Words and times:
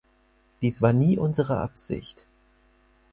Dies 0.63 0.81
war 0.81 0.93
nie 0.93 1.19
unsere 1.19 1.59
Absicht. 1.59 2.25